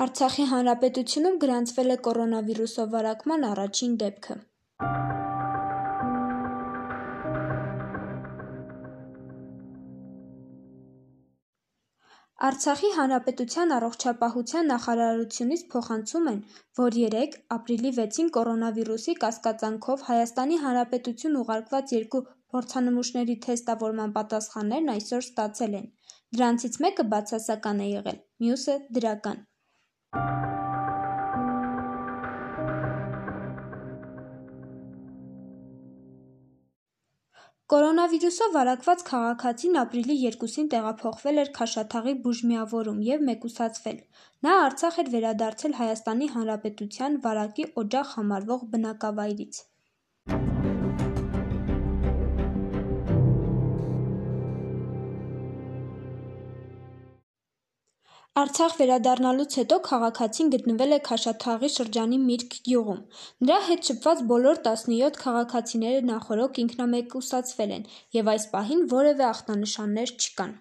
Արցախի 0.00 0.44
հանրապետությունում 0.50 1.34
գրանցվել 1.40 1.94
է 1.94 1.96
կորոնավիրուսով 2.04 2.86
վարակման 2.92 3.42
առաջին 3.48 3.96
դեպքը։ 4.02 4.36
Արցախի 12.48 12.90
հանրապետության 12.96 13.76
առողջապահության 13.76 14.72
նախարարությունից 14.72 15.66
փոխանցում 15.76 16.32
են, 16.32 16.40
որ 16.82 16.98
երեկ՝ 17.02 17.38
ապրիլի 17.58 17.94
վեցին 18.00 18.32
կորոնավիրուսի 18.38 19.18
կասկածանքով 19.26 20.08
Հայաստանի 20.08 20.60
Հանրապետություն 20.64 21.38
ուղարկված 21.44 21.96
երկու 21.98 22.24
փորձանմուշների 22.56 23.38
թեստավորման 23.46 24.18
պատասխաններն 24.18 24.92
այսօր 24.96 25.24
ստացել 25.28 25.80
են։ 25.84 25.88
Դրանցից 26.40 26.82
մեկը 26.88 27.10
բացասական 27.14 27.88
է 27.88 27.94
եղել, 27.94 28.22
մյուսը՝ 28.46 28.82
դրական։ 28.98 29.48
Կորոնավիրուսով 37.72 38.50
վարակված 38.54 39.02
քաղաքացին 39.08 39.76
ապրիլի 39.82 40.16
երկուսին 40.22 40.66
տեղափոխվել 40.74 41.42
էր 41.42 41.50
Քաշաթաղի 41.58 42.12
բուժմիավորում 42.26 42.98
և 43.06 43.24
մեկուսացվել։ 43.28 44.02
Նա 44.46 44.56
Արցախ 44.64 44.98
էր 45.02 45.10
վերադարձել 45.16 45.76
Հայաստանի 45.80 46.28
Հանրապետության 46.36 47.20
վարակի 47.26 47.66
օջախ 47.84 48.10
համարվող 48.18 48.66
բնակավայրից։ 48.74 49.62
Արցախ 58.40 58.74
վերադառնալուց 58.80 59.54
հետո 59.58 59.76
քաղաքացին 59.86 60.52
գտնվել 60.52 60.96
է 60.96 60.98
Քաշաթաղի 61.08 61.68
շրջանի 61.74 62.20
Միրգ 62.22 62.54
գյուղում։ 62.68 63.02
Նրա 63.44 63.58
հետ 63.66 63.90
շփված 63.90 64.22
բոլոր 64.30 64.62
տասնյոթ 64.68 65.18
քաղաքացիները 65.24 66.00
նախօրոք 66.10 66.60
ինքնամեկուսացվել 66.62 67.74
են, 67.76 67.84
և 68.16 68.30
այս 68.34 68.46
պահին 68.54 68.84
որևէ 68.96 69.26
ախտանշաններ 69.28 70.14
չկան։ 70.16 70.54